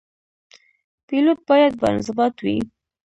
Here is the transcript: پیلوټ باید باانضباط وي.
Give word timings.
پیلوټ 1.07 1.39
باید 1.49 1.73
باانضباط 1.81 2.35
وي. 2.43 2.57